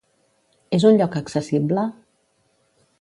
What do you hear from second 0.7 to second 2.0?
És un lloc accessible?